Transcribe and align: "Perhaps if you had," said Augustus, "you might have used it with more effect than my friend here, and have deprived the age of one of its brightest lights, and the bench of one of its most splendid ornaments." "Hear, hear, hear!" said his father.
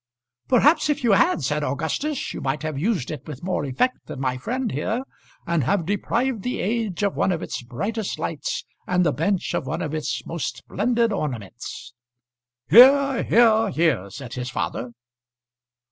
"Perhaps 0.47 0.89
if 0.89 1.03
you 1.03 1.11
had," 1.11 1.43
said 1.43 1.63
Augustus, 1.63 2.33
"you 2.33 2.41
might 2.41 2.63
have 2.63 2.75
used 2.75 3.11
it 3.11 3.27
with 3.27 3.43
more 3.43 3.63
effect 3.65 4.07
than 4.07 4.19
my 4.19 4.35
friend 4.35 4.71
here, 4.71 5.03
and 5.45 5.63
have 5.63 5.85
deprived 5.85 6.41
the 6.41 6.59
age 6.59 7.03
of 7.03 7.15
one 7.15 7.31
of 7.31 7.43
its 7.43 7.61
brightest 7.61 8.17
lights, 8.17 8.65
and 8.87 9.05
the 9.05 9.13
bench 9.13 9.53
of 9.53 9.67
one 9.67 9.83
of 9.83 9.93
its 9.93 10.25
most 10.25 10.57
splendid 10.57 11.13
ornaments." 11.13 11.93
"Hear, 12.67 13.21
hear, 13.21 13.69
hear!" 13.69 14.09
said 14.09 14.33
his 14.33 14.49
father. 14.49 14.93